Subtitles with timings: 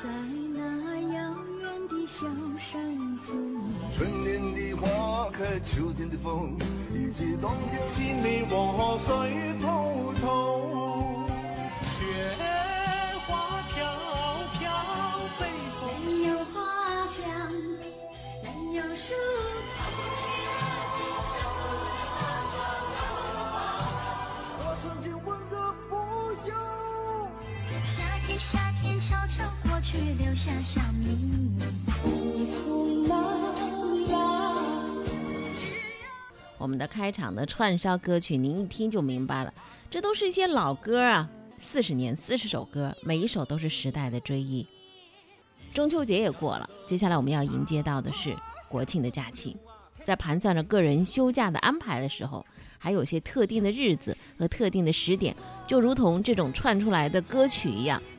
[0.00, 0.08] 在
[0.54, 0.60] 那
[1.12, 1.16] 遥
[1.60, 2.26] 远的小
[2.58, 3.26] 山村。
[3.96, 6.56] 春天的花开，秋天的风，
[6.92, 9.08] 以及冬天心里我水
[9.60, 9.66] 滔
[10.20, 10.24] 滔。
[11.82, 11.96] 雪
[13.26, 13.76] 花飘
[14.58, 14.64] 飘，
[15.40, 15.42] 北
[15.80, 17.26] 风人有花香，
[18.44, 19.12] 人有树。
[29.88, 31.48] 悄过去，留下小秘密。
[36.58, 39.54] 我们的开场的串烧歌曲，您一听就明白了，
[39.90, 44.66] 这都是一些老歌啊，四十年四十首歌，每一首都是时代的追忆。
[45.72, 48.36] 中秋节也过了，接下来我们要迎接到的是
[48.68, 49.56] 国庆的假期。
[50.04, 52.44] 在盘算着个人休假的安排的时候，
[52.78, 55.34] 还有些特定的日子和特定的时点，
[55.66, 58.02] 就如同这种串出来的歌曲一样，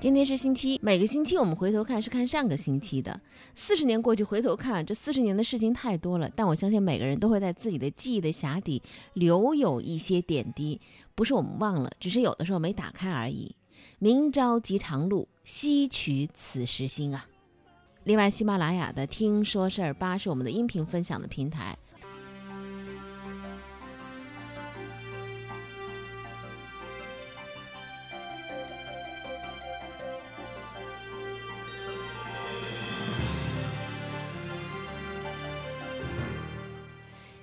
[0.00, 3.20] 今天是星期一，每个星期我们回头看是看上个星期的。
[3.54, 10.80] 四十年过去，回头看这四十年的事情太多了，但我相信每个人都会在自己的记忆的匣底留有一些点滴，
[11.14, 13.54] 不是我们忘了，只是有的时候没打开而已。
[13.98, 17.26] 明朝即长路，西取此时心啊！
[18.04, 21.76] 另外，喜马拉雅的“听说事儿吧”是我们的音频分享的平台。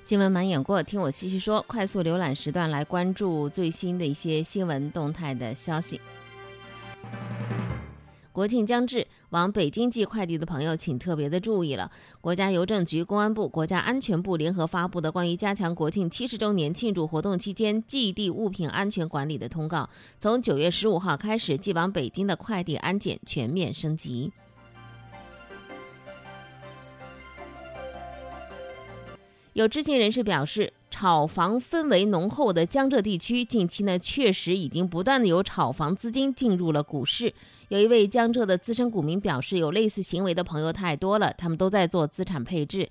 [0.07, 1.61] 新闻满眼过，听我细细说。
[1.67, 5.99] 快速浏览时段来关注最新的一些新闻动态的消息。
[8.31, 11.91] 国庆将至，往北京寄快递的朋友请特别的注意了。
[12.21, 24.31] 国家邮政局、公安部、国家安全部联合发布的关于加强国庆七十周年庆祝活动期间寄递物品安全管理的通告，从九月十五号开始，寄往北京的快递安检全面升级。
[29.57, 37.33] 有知情人士表示，炒房氛围浓厚的江浙地区，近期呢确实已经不断的有炒房资金进入了股市。
[37.69, 42.87] 有一位江浙的资深股民表示，有类似行为的朋友太多了，他们都在做资产配置。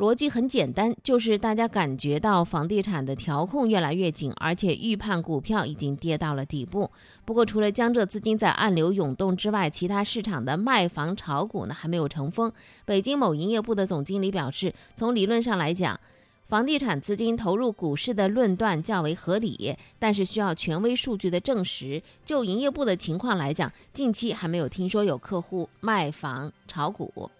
[0.00, 6.90] 逻辑很简单，就是大家感觉到房地产的调控越来越紧，而且预判股票已经跌到了底部。
[7.26, 12.50] 不过，除了江浙资金在暗流涌动之外，其他市场的卖房炒股呢还没有成风。
[12.86, 16.00] 北京某营业部的总经理表示，从理论上来讲，
[16.48, 22.02] 房地产资金投入股市的论断较为合理，但是需要权威数据的证实。
[22.24, 27.30] 就营业部的情况来讲，近期还没有听说有客户卖房炒股。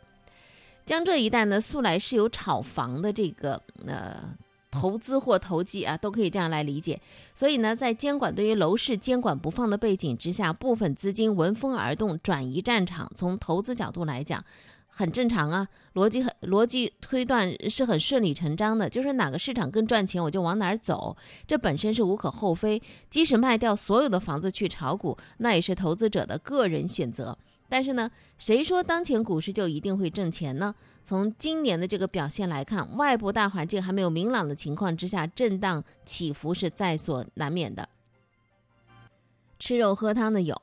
[0.91, 4.37] 江浙一带呢，素来是有炒房的这个呃
[4.73, 7.01] 投资或投机啊，都可以这样来理解。
[7.33, 13.09] 所以呢，在监管对于楼市监管不放的背景之下，部分资金闻风而动，转移战场。
[13.15, 14.45] 从投资角度来讲，
[14.89, 22.83] 很正常啊，逻辑很逻辑推断是很顺理成章的，就是哪个市场更赚钱，我就往哪儿走，这本身是无可厚非。
[23.09, 27.39] 即使卖掉所有的房子去炒股，那也是投资者的个人选择。
[27.71, 30.75] 但是呢，谁说当前股市就一定会挣钱呢？
[31.05, 37.89] 从今年的这个表现来看，外部大环境还没有明朗的情况之下，震荡起伏是在所难免的。
[39.61, 40.61] 吃肉喝汤的有，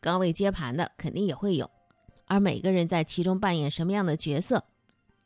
[0.00, 1.70] 高位接盘的肯定也会有，
[2.24, 4.64] 而每个人在其中扮演什么样的角色，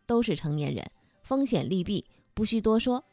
[0.07, 0.91] 都是成年人，
[1.23, 2.05] 风险利弊
[2.35, 3.05] 不需多说。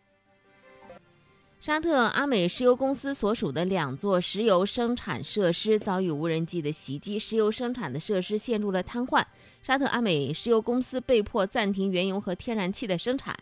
[1.59, 9.23] 沙特阿美石油公司所属的两座石油生产设施遭遇无人机的袭击，石油生产的设施陷入了瘫痪。
[9.63, 13.35] 沙特阿美石油公司被迫暂停原油和天然气的生产。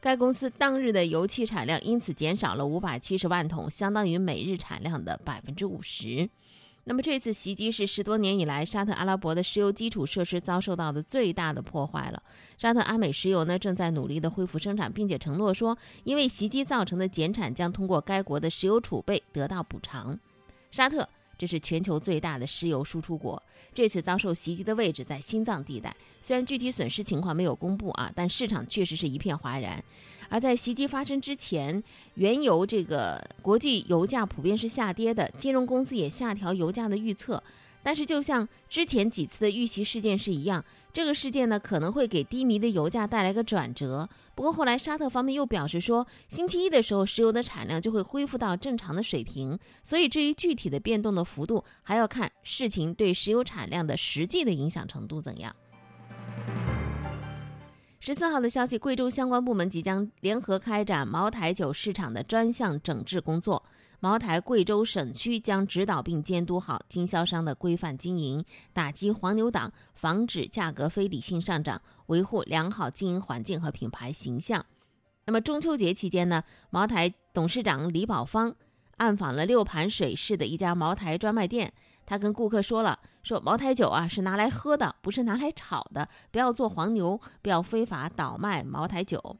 [0.00, 6.28] 该公司当日的油气产量因此减少了五百七十万桶，相当于每日产量的百分之五十。
[6.84, 12.22] 那么这次袭击是十多年以来沙特阿拉伯的石油基础设施遭受到的最大的破坏了。
[12.56, 20.18] 沙特阿美石油呢正在努力的恢复生产，并且承诺说，因为袭击造成的减产将通过该国的石油储备得到补偿。
[20.70, 21.08] 沙特
[21.40, 23.42] 这是全球最大的石油输出国，
[23.72, 25.96] 这次遭受袭击的位置在心脏地带。
[26.20, 29.82] 虽然具体损失情况没有公布啊，但市场确实是一片哗然。
[30.28, 31.82] 而在袭击发生之前，
[32.16, 37.42] 原油这个国际油价普遍是下跌的，金融公司也下调油价的预测。
[37.82, 44.08] 但是就像之前几次的遇袭事件是一样，这个事件呢可能会给低迷的油价带来个转折。
[44.34, 49.58] 不过后来沙特方面又表示说，星期一的时候石油的产量就会恢复到正常的水平。
[49.82, 55.54] 所以至于具体的变动的幅度，还要看事情对石油产量的实际的影响程度怎样。
[58.02, 63.62] 十四号的消息，贵州相关部门即将联合开展茅台酒市场的专项整治工作。
[64.02, 68.42] 茅台贵州省区将指导并监督好经销商的规范经营，
[68.72, 74.64] 打击黄牛党，防止价格非理性上涨，维护良好经营环境和品牌形象。
[75.26, 78.54] 那么中秋节期间呢，茅台董事长李宝芳
[78.96, 81.72] 暗访了六盘水市的一家茅台专卖店。
[82.06, 89.36] 他跟顾客说了：“说茅台酒啊是拿来喝的，不是拿来炒的，不要做黄牛，不要非法倒卖茅台酒。”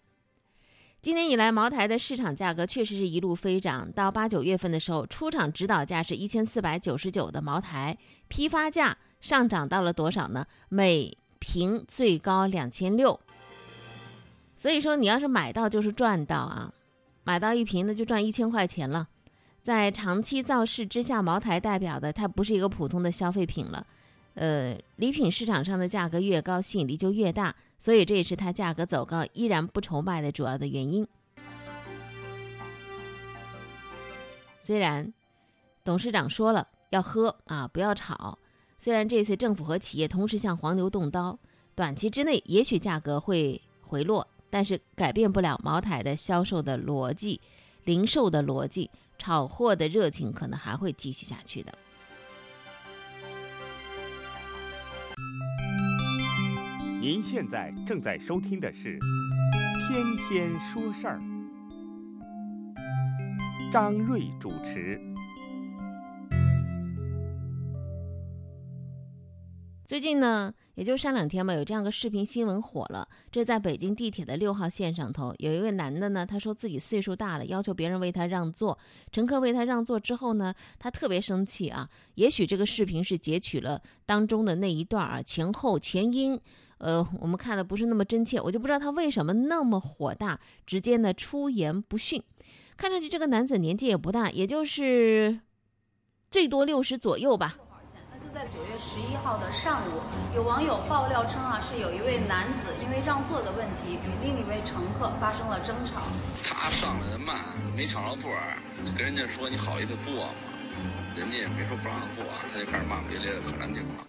[1.03, 3.91] 今年以来，茅台的市场价格确实是一路飞涨。
[3.91, 7.97] 到八九月份的时候，出厂指导价是一千四百九十九的茅台，
[8.29, 10.45] 批发价上涨到了多少呢？
[10.69, 13.19] 每瓶最高两千六。
[14.55, 16.71] 所以说，你要是买到就是赚到啊，
[17.25, 19.09] 买到一瓶那就赚一千块钱了。
[19.63, 23.87] 在长期造势之下，茅台代表的它不是一个普通的消费品了，
[24.41, 31.07] 呃，礼品市场上的价格越高，吸引力就越大，所以这也是它价格走高依然不愁卖的主要的原因。
[34.59, 35.13] 虽然
[35.85, 38.39] 董事长说了要喝啊，不要炒，
[38.79, 41.39] 虽然这次政府和企业同时向黄牛动刀，
[41.75, 47.39] 短期之内也许价格会回落，但是改变不了茅台的销售的逻辑、
[47.85, 48.91] 零售的逻辑。
[49.19, 51.71] 炒货的热情可能还会继续下去的。
[57.01, 58.99] 您现在正在收听的是
[59.89, 61.19] 《天天说事儿》，
[63.73, 65.01] 张瑞主持。
[69.87, 73.09] 最近呢，也就上两天嘛，有这样个视频新闻火了。
[73.33, 78.79] 这在北京地铁的六号线上头，有一位男的呢，他说自己岁数大了，要求别人为他让座。
[79.11, 81.89] 乘客为他让座之后呢，他特别生气啊。
[82.17, 86.39] 也许这个视频是截取了当中的那一段啊，前后前因，
[86.81, 92.23] 呃，我们看的不是那么真切，我就不知道他为什么那么火大，直接呢出言不逊。
[92.77, 95.41] 看上去这个男子年纪也不大，也就是
[96.31, 97.57] 最多六十左右吧。
[98.33, 100.01] 在九月十一号的上午，
[100.35, 106.05] 有网友爆料称啊，是有一位男子因为让座的问题与另一位乘客发生了争吵。
[106.43, 107.37] 他上来的慢，
[107.77, 108.31] 没抢着座，
[108.87, 110.31] 就跟人家说你好意思坐吗？
[111.17, 114.07] 人家也没说不让坐，他就开始骂骂咧咧的，可难听了。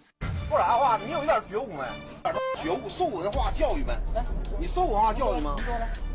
[0.50, 0.98] 说啥话？
[0.98, 1.84] 你有一点觉悟没？
[2.24, 3.94] 点觉悟，受文化教育没？
[4.14, 4.24] 来
[4.60, 5.56] 你受文化教育吗？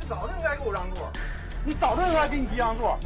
[0.00, 1.10] 你早就应该给我让座，
[1.64, 2.98] 你早就应该给你弟让座。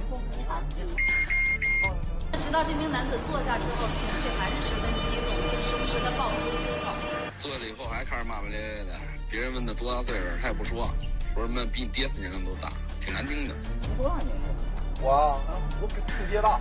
[2.41, 6.91] 直到这名男子坐下之后，情绪还是十分激动，并时不时的爆出粗口。
[7.39, 8.99] 坐下了以后还开始骂骂咧咧的，
[9.31, 10.91] 别人问他多大岁数，他也不说，
[11.35, 13.55] 说什么比你爹年龄都大，挺难听的。
[13.83, 15.03] 你多大年纪？
[15.03, 15.39] 我啊，
[15.81, 16.59] 我比你爹大。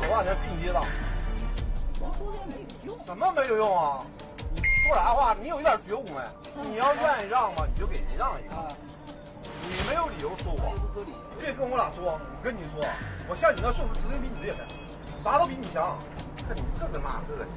[0.00, 0.80] 多少年比你爹大？
[2.18, 4.00] 说这也没有用什么没有用啊？
[4.54, 5.34] 你说啥话？
[5.40, 6.20] 你有一点觉悟没？
[6.70, 8.54] 你要愿意让嘛，你就给人让一个。
[9.66, 10.76] 你没有理由说我，
[11.40, 12.06] 别跟我俩装。
[12.06, 12.84] 我跟你说，
[13.28, 14.58] 我像你那岁数，指定比你厉害，
[15.22, 15.98] 啥都比你强。
[16.46, 17.48] 看你这个那个的。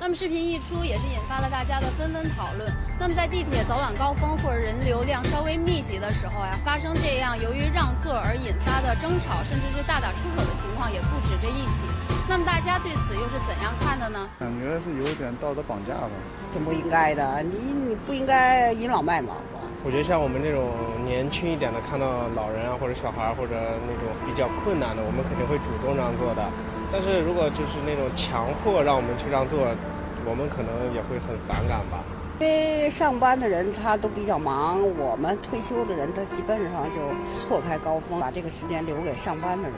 [0.00, 2.68] 那么视频一出，也是引发了大家的纷纷讨论。
[2.98, 11.86] 那么在地铁早晚高峰或者人流量稍微密集的时候呀，发生这样由于让座而引发的争吵，甚至是大打出手的情况也不止这一起。
[12.32, 14.26] 那么大家对此又是怎样看的呢？
[14.40, 16.08] 感觉是有点道德绑架吧，
[16.50, 17.42] 挺不应该的。
[17.42, 19.60] 你你不应该倚老卖老吧。
[19.84, 20.70] 我觉得像我们这种
[21.04, 23.52] 年轻一点的，看到老人啊或者小孩或者
[23.84, 26.42] 那种比较困难的，我们肯定会主动让座的。
[26.90, 29.68] 但是如果就是那种强迫让我们去让座，
[30.24, 32.00] 我们可能也会很反感吧。
[32.40, 39.76] 因为上班的人他都比较忙，我们退休的人他基本上就错开高峰，把这个时间留给上班的人。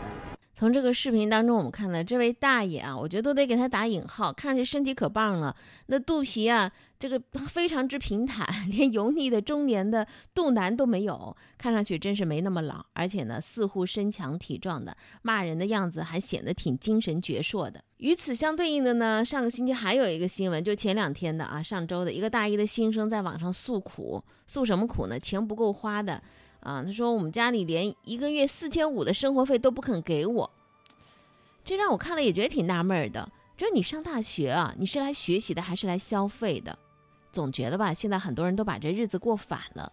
[0.64, 5.54] 从这个视频当中，我们看到这位大爷啊，我觉得都得给他打引号，看着身体可棒了，
[5.88, 17.84] 那肚皮啊，这个 非常之平坦，连油腻的中年的肚腩都没有，看上去真是没那么老，而且呢，似乎身强体壮的，骂人的样子还显得挺精神矍铄的。
[17.98, 25.20] 与此相对应的呢，上个星期还有一个新闻，就前两天的啊，上周的一个大一的新生在网上诉苦，诉什么苦呢？
[25.20, 26.22] 钱不够花的。
[26.64, 30.50] 啊，他说我们家里连一个月四千五的生活费都不肯给我，
[31.64, 33.30] 这让我看了也觉得挺纳闷的。
[33.56, 36.76] 就你上大学啊，你是来学习的还是来消费的？
[37.30, 39.92] 总觉得吧，现在很多人都把这日子过反了。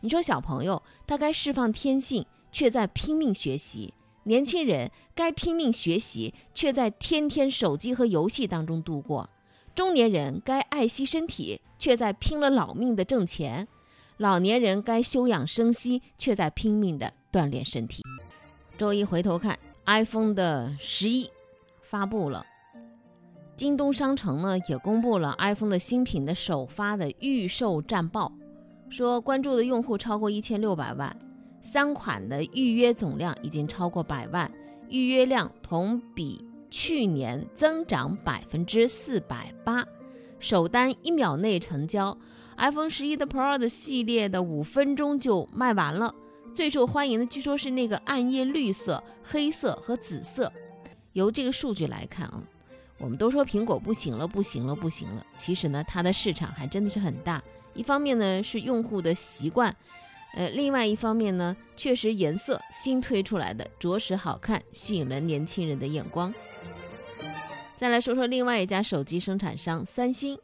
[0.00, 3.92] 你说小朋友他该释放天性，却在拼命学习；
[4.24, 9.28] 年轻人该拼命学习，却在天天手机和游戏当中度过；
[9.74, 13.66] 中年人该爱惜身体，却在拼了老命的挣钱；
[14.18, 18.02] 老年人该休养生息，却在拼命的锻炼身体。
[18.76, 19.56] 周一回头看
[19.86, 21.30] ，iPhone 的十一
[21.82, 22.44] 发布了。
[23.54, 28.32] 京东商城呢也公布了 iPhone 的新品的首发的预售战报，
[28.90, 31.16] 说关注的用户超过一千六百万，
[31.60, 34.50] 三款的预约总量已经超过百万，
[34.88, 39.86] 预约量同比去年增长百分之四百八，
[40.40, 42.16] 首单一秒内成交
[42.58, 46.14] ，iPhone 十一的 Pro 的系列的五分钟就卖完了，
[46.52, 50.52] 最受欢迎的据说是那个暗夜绿色、黑色和紫色。
[51.14, 52.42] 由这个数据来看啊。
[53.00, 55.24] 我们都说苹果不行了，不行了，不行了。
[55.36, 57.40] 其实呢，它的市场还真的是很大。
[57.72, 59.72] 一方面呢是用户的习惯，
[60.34, 66.34] 呃，另外一方面呢，确实颜色新推出来的着实好看，吸引了年轻人的眼光。
[67.76, 70.36] 再来说说另外一家手机生产商三星，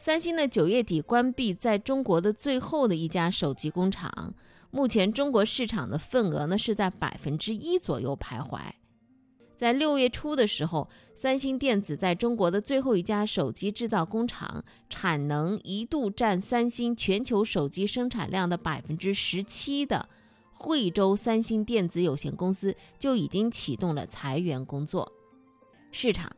[0.00, 4.32] 三星呢九月底关闭在中国的最后的一家手机工厂，
[4.70, 8.60] 目前中国市场的份额呢是在百分之一左右徘徊。
[9.56, 20.08] 在六月初的时候，三星电子在中国的最后一家手机制造工厂产能一度占三星全球手机生产量的百分之十七的
[20.52, 25.10] 惠州三星电子有限公司就已经启动了裁员工作。
[25.90, 26.30] 市场，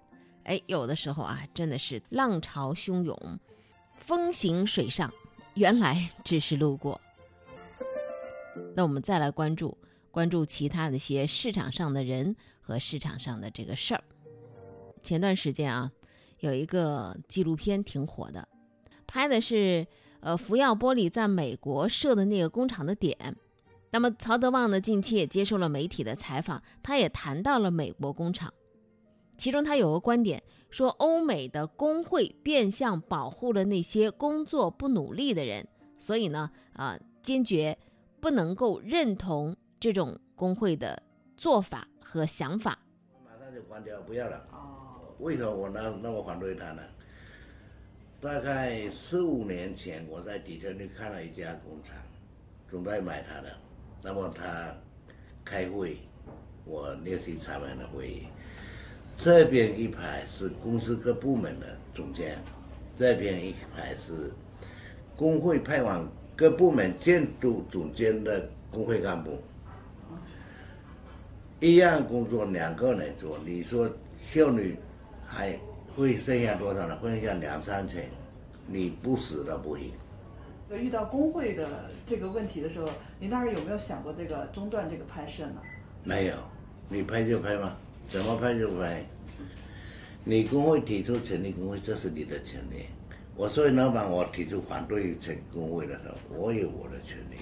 [0.44, 3.38] 哎，有的时候啊，真的是浪潮汹涌，
[4.10, 5.08] 风行水上，
[5.54, 7.00] 原来只是路过。
[8.74, 9.78] 那我们再来关注。
[10.10, 14.02] 关注其他的一些市场上的人和市场上的这个事儿。
[15.00, 15.92] 前段时间啊，
[16.40, 18.48] 有一个纪录片挺火的，
[19.06, 19.86] 拍的是
[20.18, 23.36] 呃福耀玻璃在美国设的那个工厂的点。
[23.92, 28.52] 那么曹德旺呢，近期也接受了媒体的采访，他也谈到了美国工厂，
[29.40, 35.66] 其中他有个观点说，欧美的工会变相保护了那些工作不努力的人，
[35.96, 37.78] 所以呢，啊，坚决
[38.20, 39.56] 不能够认同。
[39.80, 41.02] 这种工会的
[41.38, 42.78] 做法和想法，
[43.24, 44.46] 马上就关掉，不要了。
[44.52, 46.82] 哦，为什么我那那么反对他呢？
[48.20, 51.96] 大概十五年前，我在底特律看了一家工厂，
[52.68, 53.56] 准备买它的。
[54.02, 54.76] 那么他
[55.42, 55.96] 开会，
[56.66, 58.26] 我列席他们的会议。
[59.22, 62.38] 这边一排是公司各部门的总监，
[62.96, 64.32] 这边一排是
[65.14, 69.38] 工会派往各部门监督总监的工会干部。
[71.60, 73.86] 一样工作两个人做，你说
[74.22, 74.74] 效率
[75.26, 75.54] 还
[75.94, 76.96] 会剩下多少呢？
[76.96, 78.02] 会剩下两三成，
[78.66, 79.92] 你不死都不行。
[80.70, 81.68] 遇到工会的
[82.06, 85.60] 这个问题的时候，你当时有没有想过这个中断这个拍摄呢？
[86.04, 86.34] 没有，
[86.88, 87.76] 你拍就拍嘛，
[88.10, 89.04] 怎么拍就拍。
[90.24, 92.84] 你工会提出成立工会，这是你的权利。
[93.36, 97.36] 我作为老板，我提出反对成工会的时候，我有我的权利。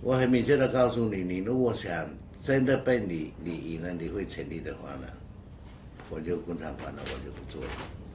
[0.00, 2.08] 我很明确的告诉你，你如果想。
[2.40, 5.08] 真的被你你赢了，你会成立的话呢，
[6.08, 7.70] 我就工厂关了，我就不做了，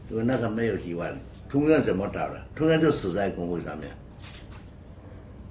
[0.10, 1.14] 因为那个没有希望。
[1.50, 2.48] 通用怎么倒了？
[2.56, 3.90] 通用就死在工会上面。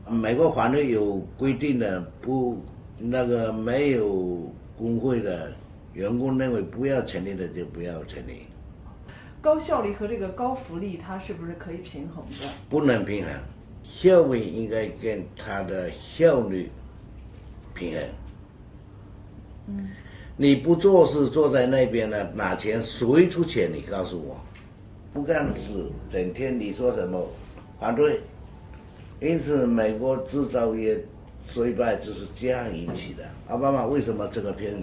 [0.09, 2.65] 美国法律有规定的，不
[2.99, 5.53] 那个没有工会的
[5.93, 8.47] 员工认为不要成立的就不要成立。
[9.41, 12.47] 高效率和这个高福利，它是不是可以平衡的？
[12.71, 13.33] 不能平衡，
[13.83, 16.71] 效率应该跟它的效率
[17.75, 18.03] 平衡。
[19.67, 19.91] 嗯，
[20.37, 23.69] 你不做事，坐在那边呢，拿钱谁出钱？
[23.73, 24.41] 你告诉我，
[25.13, 27.29] 不干事，整天你说什么
[27.81, 28.21] 反对？
[29.21, 31.05] 因此，美国制造业
[31.47, 33.25] 衰败就是这样引起的。
[33.49, 34.75] 奥巴马为什么这个片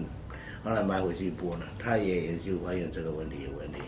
[0.63, 1.65] 后来买回去播呢？
[1.79, 3.79] 他也研究发现这个问题有问题。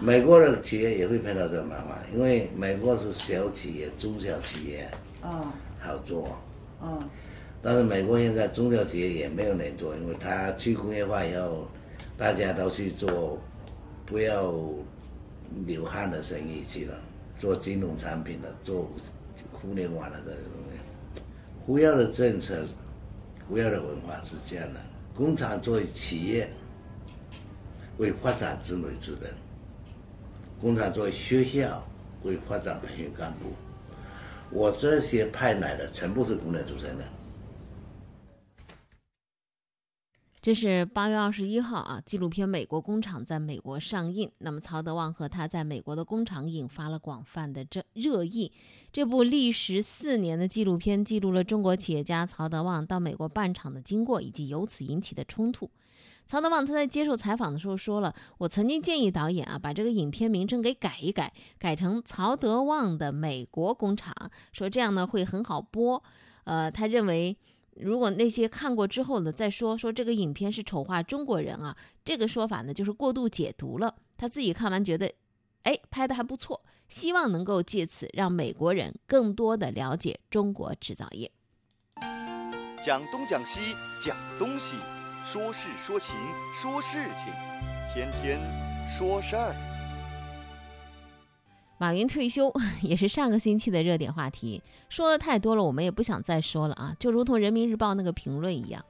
[0.00, 4.88] 美国的企业也会碰到这个麻烦，因为美国是小企业、中小企业，
[5.20, 6.38] 啊，好做，
[6.82, 7.02] 嗯。
[7.62, 11.68] 但是美国现在中小企业也没有人做，因为它去工业化以后，
[12.16, 13.38] 大家都去做
[14.06, 14.54] 不要
[15.66, 16.94] 流汗的生意去了，
[17.38, 18.90] 做金融产品的，做
[19.52, 20.80] 互联网的这些东西。
[21.60, 22.64] 胡耀的政策，
[23.48, 24.80] 胡耀的文化是这样的：
[25.14, 26.50] 工厂作为企业，
[27.98, 29.30] 为发展子女资本；
[30.60, 31.86] 工厂作为学校，
[32.22, 33.50] 为发展培训干部。
[34.50, 37.04] 我这些派来的全部是工人出身的。
[40.42, 44.30] 这是八月二十一号啊，纪录片《美国工厂》在美国上映。
[44.38, 48.50] 那么，曹德旺和他在美国的工厂引发了广泛的这热议。
[48.90, 55.68] 这部历时四年的纪录片记录了中国企业家曹德旺到美国办厂的经过，以及由此引起的冲突。
[56.26, 64.14] 曹德旺他在接受采访的时候说了：“我曾经建议导演啊，把这个影片名称给改一改，改成曹德旺的美国工厂，
[64.54, 66.02] 说这样呢会很好播。”
[66.44, 67.36] 呃，他认为。
[67.82, 73.94] 如果那些看过之后呢，再说说这个影片是丑化中国人啊，这个说法呢就是过度解读了。
[74.16, 75.12] 他自己看完觉得，
[75.62, 81.30] 哎，拍的还不错，希望能够借此让美国人更多的了解中国制造业。
[82.82, 84.76] 讲东讲西讲东西，
[85.24, 86.16] 说事说情
[86.52, 87.32] 说事情，
[87.92, 88.40] 天天
[88.88, 89.69] 说事儿。
[91.80, 96.94] 马云退休 也是上个星期的热点话题，说的太多了，我们也不想再说了啊。
[96.98, 98.84] 就如同人民日报那个评论一样，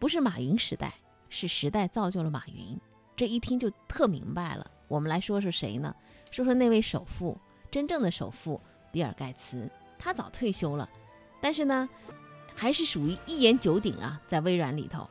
[0.00, 0.92] 不是马云时代，
[1.28, 2.76] 是时代造就了马云。
[3.14, 4.68] 这一听就特明白了。
[4.88, 5.94] 我们来说说谁呢？
[6.32, 7.38] 说说那位首富，
[7.70, 8.60] 真正的首富
[8.90, 9.70] 比尔盖茨。
[10.00, 10.90] 他早退休了，
[11.40, 11.88] 但是呢，
[12.52, 15.08] 还是属于一言九鼎啊，在微软里头。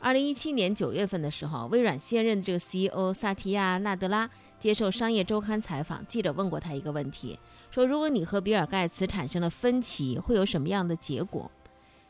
[0.00, 7.38] 二零一七年九月份的时候，微软现任的这个 CEO 萨提亚·纳德拉接受《商业周刊》采访，记者问过他一个问题，
[7.70, 11.50] 说：“如果你和比尔盖茨产生了分歧，会有什么样的结果？”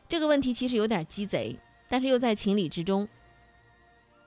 [0.07, 1.57] 这个问题其实有点鸡贼，
[1.89, 3.07] 但是又在情理之中。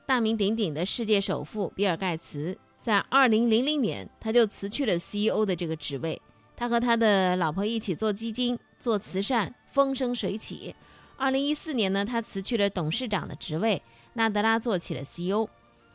[0.07, 6.21] 大名鼎鼎的世界首富比尔盖茨在二零零零年他就辞去了 CEO 的这个职位，
[6.57, 10.75] 他和他的老婆一起做基金、做慈善，风生水起。
[11.17, 13.81] 二零一四年呢，他辞去了董事长的职位，
[14.15, 15.49] 纳德拉做起了 CEO。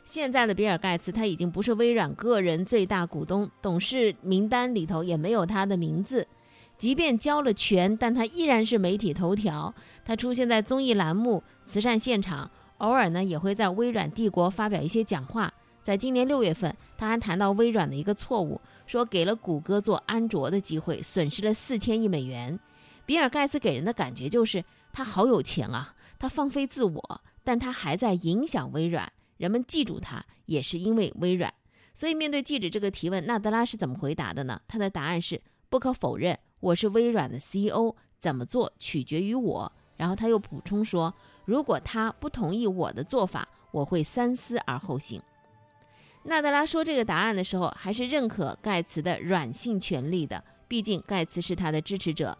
[0.03, 6.25] 现在的比尔盖茨他已经不是微软个人最大股东，董事名单里头也没有他的名字。
[6.77, 9.73] 即便交了权，但他依然是媒体头条。
[10.05, 15.51] 他出现在综艺栏目、慈善现场，偶尔呢也会在微软帝国发表一些讲话。
[15.81, 22.59] 在今年六月份，他还谈到微软的一个错误，说给了谷歌做安卓的机会，损失了四千亿美元。
[23.07, 24.63] 比尔盖茨给人的感觉就是。
[24.93, 25.93] 他好有钱啊！
[26.17, 29.13] 他放飞自我，但他还在影响微软。
[29.35, 31.53] 人们记住他，也是因为微软。
[31.93, 34.59] 所以，面对记者这个提问，纳德拉是怎么回答的呢？
[34.67, 39.71] 他的答案是：不可否认，我是微软的 CEO，怎么做取决于我。
[39.97, 41.13] 然后他又补充说，
[41.45, 45.21] 如果他不同意我的做法，我会三思而后行。
[46.23, 52.35] 纳德拉说这个答案的时候，还是认可盖茨的软性权利的，毕竟盖茨是他的支持者。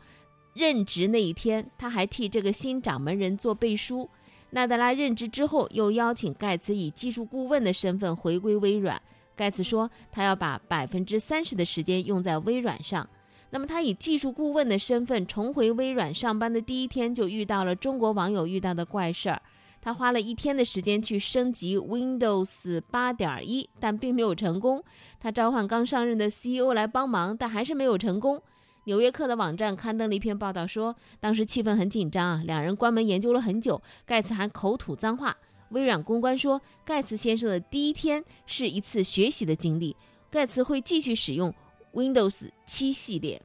[0.58, 4.10] 任职那一天，他还替这个新掌门人做背书。
[4.50, 9.00] 纳德拉任职之后，又邀请盖茨以技术顾问的身份回归微软。
[9.36, 13.08] 盖茨说，他要把百分之三十的时间用在微软上。
[13.52, 19.42] 那么，他以技术顾问的身份重回微软上班的第一天，就遇到了中国网友遇到的怪事儿。
[19.80, 24.84] 他花了一天的时间去升级 Windows 八点一，但并没有成功。
[25.20, 28.42] 他召唤刚上任的 CEO 来帮忙，但还是没有成功。
[28.88, 35.36] 纽约客的网站刊登了一篇报道，说当时气氛很紧张啊，两人关门研究了很久，盖茨还口吐脏话。
[35.72, 39.94] 微软公关说，盖茨先生的第一天是一次学习的经历，
[40.32, 41.54] 盖茨会继续使用
[41.94, 43.42] Windows 七系列。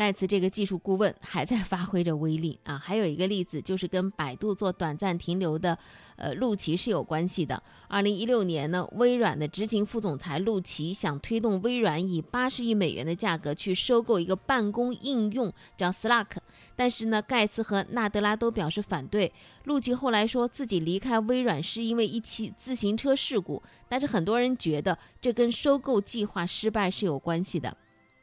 [0.00, 2.78] 盖茨这个技术顾问还在发挥着威力啊！
[2.78, 5.78] 还有一个例子就是跟百度做短暂停留的，
[6.16, 7.62] 呃，陆琪是有关系的。
[7.86, 16.28] 二零一六年呢，微软的执行副总裁陆琪想推动微软以八十亿美元的价格去收购一个办公应用叫 Slack，
[16.74, 19.30] 但是呢，盖茨和纳德拉都表示反对。
[19.64, 27.76] 陆琪后来说自己离开微软是因为一起自行车事故，但是很多人觉得这跟收购计划失败是有关系的。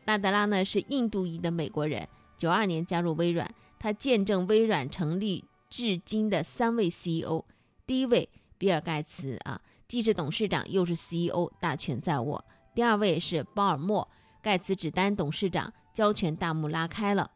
[0.07, 3.45] 纳德拉呢是印度裔的美国人，九二年加入微软，
[3.77, 7.43] 他见证微软成立至今的三位 CEO，
[7.85, 12.41] 第一位比尔盖茨啊，既是董事长又是 CEO，大权在握；
[12.73, 14.07] 第二位是鲍尔默，
[14.41, 17.29] 盖茨只担董事长，交权大幕拉开了；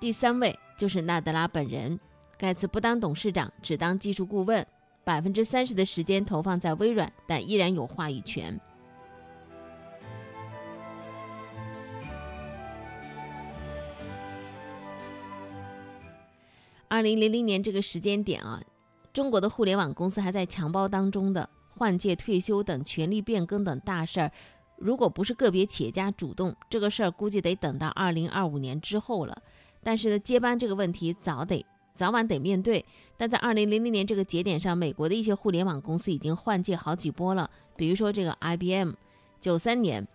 [0.00, 2.00] 第三位就是纳德拉本人，
[2.36, 4.66] 盖茨不当董事长，只当技术顾问，
[5.04, 8.60] 百分之三十的时间投放在微软，但依然有话语权。
[16.88, 18.62] 二零零零年这个时间点啊，
[19.12, 24.32] 中国的互联网公司还在强包当中的换届、退休等权力变更等大事儿，
[24.76, 29.42] 如果不是个别企业家主动，这个事儿估计得等到二零二五年之后了。
[29.82, 32.82] 但是呢，接班这个问题早得早晚得面对。
[33.18, 38.92] 但在二零零零年这个节点上，美国的一些互联网公司已经换届好几波了，比如说这个 IBM，
[39.40, 40.08] 九三年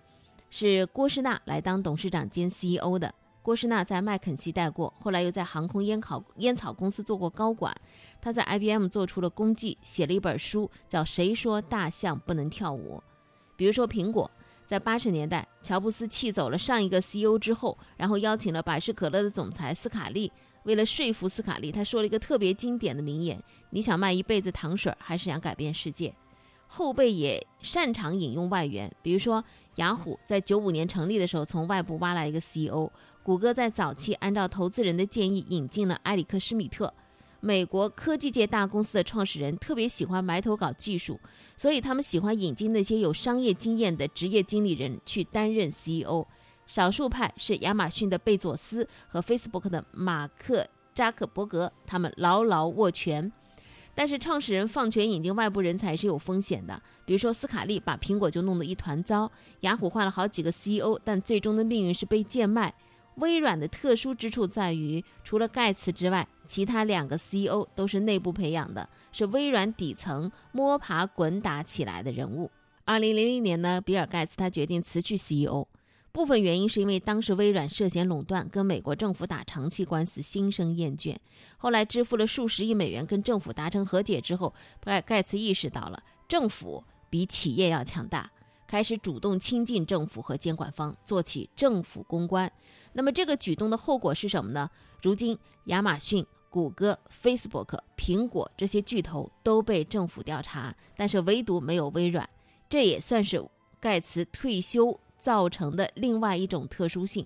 [0.50, 3.14] 是郭士纳来当董事长兼 CEO 的。
[3.44, 7.76] 郭士纳在麦肯锡待过，后来又在航空烟草烟草公司做过高管。
[8.22, 12.96] 他在 IBM 做出了功绩，写了一本书，叫《谁说大象不能跳舞》。
[13.58, 14.32] 比如说苹果，
[14.66, 20.32] 在八十年代，乔布斯气走了上一个 CEO 之后，然后邀请了百事可乐的总裁斯卡利。
[20.64, 23.38] 为了说服斯卡利，他说了一个特别经典的名言
[23.72, 26.16] ：“你想卖一辈子糖水，还是想改变世界？”
[26.68, 29.44] 后辈也擅长引用外援，比如说
[29.76, 32.90] 雅虎在九五年成立的时候，从外部挖来一个 CEO；
[33.24, 36.94] 谷歌在早期按照投资人的建议引进了埃里克施密特。
[37.40, 41.18] 美国科技界大公司的创始人特别喜欢埋头搞技术，
[41.56, 46.26] 所以他们喜欢引进那些有商业经验的职业经理人去担任 CEO。
[46.66, 53.32] 少数派是亚马逊的贝佐斯和 Facebook 的马克扎克伯格，他们牢牢握拳。
[53.96, 59.32] 但是创始人放权引进外部人才是有风险的，比如说斯卡利把苹果就弄得一团糟，
[59.62, 62.74] 雅虎换了好几个 CEO，但最终的命运是被贱卖。
[63.16, 72.50] 微软的特殊之处在于，除了盖茨之外，其他两个 CEO 都是内部培养的，是微软底层摸爬滚打起来的人物。
[72.86, 75.68] 二零零零年呢，比尔盖茨他决定辞去 CEO。
[76.12, 81.16] 部分原因是因为当时微软涉嫌垄断，跟美国政府打长期官司，心生厌倦。
[81.58, 88.30] 后来支付了数十亿美元跟政府达成和解之后，盖盖茨意识到了政府比企业要强大，
[88.74, 92.52] 开始主动亲近政府和监管方，做起政府公关。
[92.94, 94.68] 那么这个举动的后果是什么呢？
[95.00, 102.28] 如今亚马逊、谷歌、Facebook、苹果这些巨头都被政府调查，但是唯独没有微软，
[102.68, 103.48] 这也算是
[103.80, 105.00] 盖茨退休。
[105.20, 107.26] 造成的另外一种特殊性。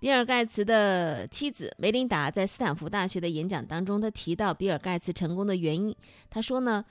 [0.00, 5.94] 比尔·盖茨的妻子梅琳达在斯坦福大学的演讲当中，他提到比尔·盖茨成功的原因。
[6.30, 6.84] 他说呢，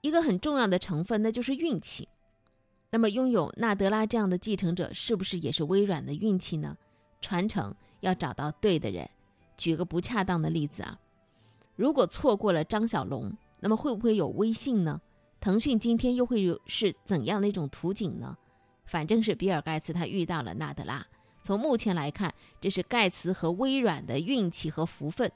[0.00, 2.08] 一个很重要的成分那就是运气。
[2.90, 6.74] 那么，拥有纳德拉这样的继承者，是不是也是微软的运气呢？
[7.20, 9.06] 传承要找到对的人。
[9.58, 10.98] 举个不恰当的例子啊。
[11.74, 14.98] 如果错过了张小龙，那么会不会有微信呢？
[15.40, 18.34] 腾讯今天又会有是怎样的一种图景呢？
[18.86, 21.06] 反正是比尔盖茨他遇到了纳德拉。
[21.46, 25.30] 从目前来看，这是盖茨和微软的运气和福分。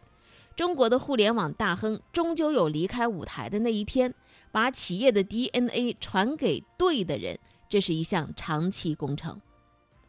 [0.56, 4.12] 中国的互联网大亨终究有离开舞台的那一天，
[4.50, 9.40] 把企业的 DNA 传给对的人，这是一项长期工程。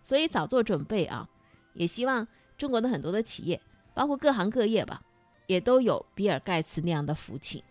[0.02, 1.30] 所以早做准备啊！
[1.76, 3.62] 也希望中国的很多的企业，
[3.94, 5.04] 包括各行各业吧。
[5.46, 7.64] 也都有比尔盖茨那样的福气。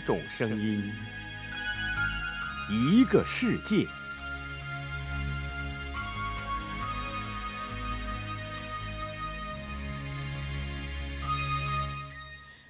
[0.00, 0.92] 种声音，
[2.68, 3.86] 一个世界。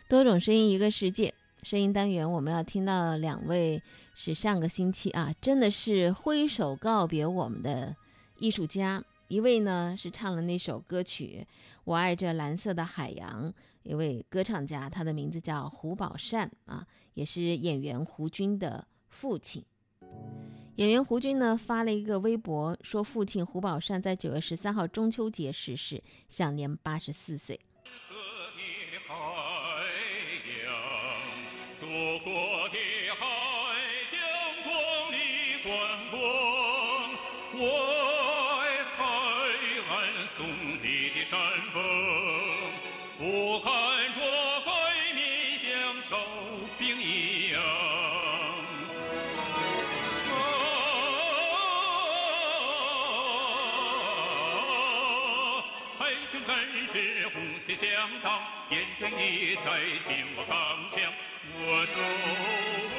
[0.09, 1.33] 多种声音，一个世界。
[1.63, 3.83] 声音单元，我们要听到两位
[4.15, 7.95] 是上个星期啊，真的是挥手告别我们的
[8.39, 9.05] 艺术家。
[9.31, 11.47] 一位呢是唱了那首歌曲
[11.85, 13.49] 《我爱这蓝色的海洋》，
[13.85, 19.65] 一位歌唱家，他的名字叫胡宝善啊，也是演员胡军的父亲。
[20.75, 27.61] 演员胡军呢发了一个微博，说父亲胡宝善在九月十三号中秋节逝世，享年八十四岁。
[56.51, 57.87] 海军战士红旗响
[58.25, 59.71] 当，眼睁一代
[60.03, 61.01] 紧握钢枪，
[61.55, 61.95] 我守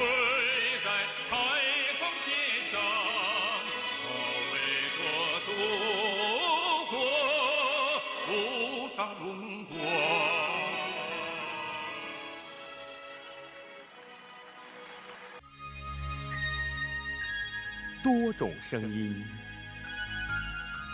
[0.82, 0.88] 在
[1.28, 1.30] 海
[2.00, 2.32] 防线
[2.72, 2.74] 上，
[4.08, 4.08] 保
[4.48, 4.54] 卫
[4.96, 4.98] 着
[5.44, 5.48] 祖
[6.88, 6.94] 国
[8.30, 9.22] 无上荣
[9.66, 9.70] 光。
[18.02, 19.22] 多种声音，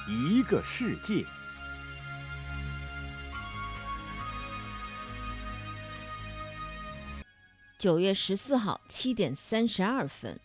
[0.08, 1.24] 一个世界。
[7.78, 10.40] 九月十四号七点三十二分，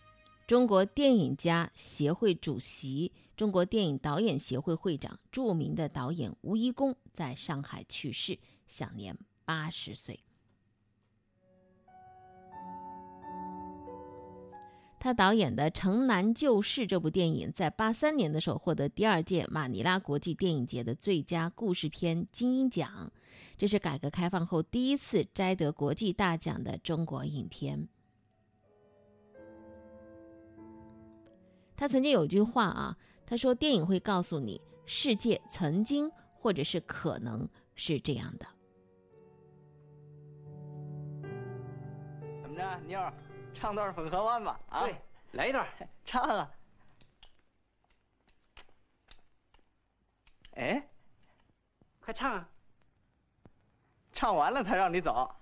[0.46, 10.20] 中国电影家协会主席、中国电影导演协会会长、著名的导演吴贻弓在上海去世，享年八十岁。
[15.04, 23.12] 他导演的《城南旧事》这部电影，在八三年的时候获得第二届马尼拉国际电影节的最佳故事片金鹰奖，
[23.58, 27.86] 这是改革开放后第一次摘得国际大奖的中国影片。
[31.76, 38.46] 他曾经有句话啊，他说：“电影会告诉你，世界曾经或者是可能是这样的。
[42.40, 43.12] 怎么着，妞儿，
[43.54, 44.60] 唱段《粉河湾》吧？
[44.68, 44.96] 啊，对，
[45.32, 45.66] 来一段，
[46.04, 46.50] 唱啊！
[50.56, 50.86] 哎，
[52.00, 52.48] 快唱啊！
[54.12, 55.34] 唱完了才让你走。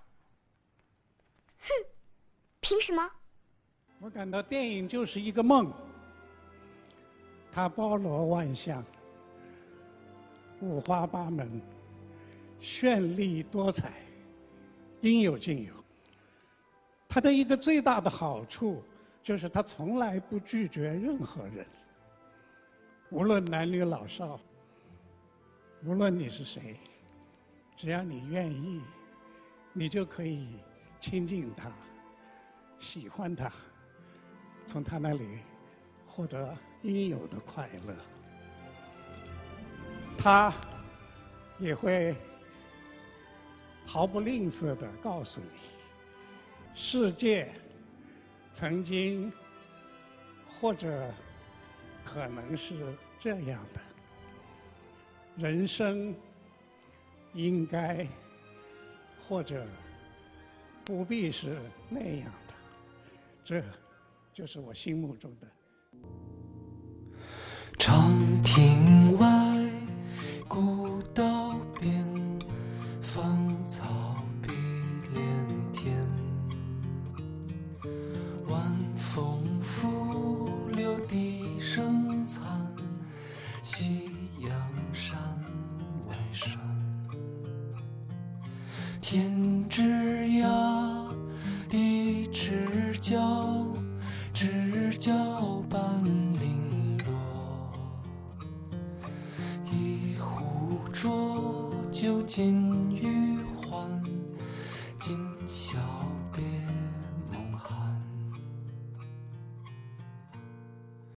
[1.59, 1.69] 哼，
[2.61, 3.11] 凭什么？
[3.99, 5.71] 我感到电影就是一个梦，
[7.51, 8.83] 它包罗万象，
[10.61, 11.61] 五花八门，
[12.61, 13.93] 绚丽多彩，
[15.01, 15.82] 应有尽有。
[17.13, 18.83] 他的一个最大的好处
[19.21, 21.63] 就是他从来不拒绝任何人，
[23.11, 24.39] 无论男女老少，
[25.85, 26.75] 无论你是谁，
[27.77, 28.81] 只要你愿意，
[29.73, 30.55] 你就可以
[30.99, 31.71] 亲近他，
[32.79, 33.53] 喜欢他，
[34.65, 35.37] 从他那里
[36.07, 37.95] 获得应有的快乐。
[40.17, 40.51] 他
[41.59, 42.15] 也会
[43.85, 45.72] 毫不吝啬的告诉你。
[46.75, 47.51] 世界
[48.53, 49.31] 曾经
[50.59, 51.11] 或者
[52.03, 52.75] 可能是
[53.19, 53.81] 这样的，
[55.37, 56.13] 人生
[57.33, 58.07] 应该
[59.27, 59.65] 或者
[60.85, 61.57] 不必是
[61.89, 62.53] 那样的，
[63.43, 63.63] 这
[64.33, 65.47] 就是我心目中的。
[67.79, 68.11] 长
[68.43, 68.82] 亭